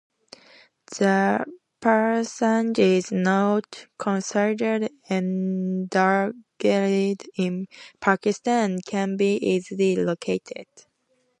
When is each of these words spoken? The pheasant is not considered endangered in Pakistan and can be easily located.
The 0.97 1.45
pheasant 1.79 2.79
is 2.79 3.11
not 3.11 3.85
considered 3.99 4.89
endangered 5.11 6.33
in 7.35 7.67
Pakistan 7.99 8.71
and 8.71 8.83
can 8.87 9.15
be 9.15 9.35
easily 9.35 9.97
located. 9.97 10.65